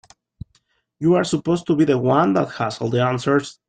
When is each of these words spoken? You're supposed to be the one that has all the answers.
You're 0.97 1.23
supposed 1.23 1.67
to 1.67 1.75
be 1.75 1.85
the 1.85 1.95
one 1.99 2.33
that 2.33 2.47
has 2.53 2.79
all 2.81 2.89
the 2.89 3.03
answers. 3.03 3.59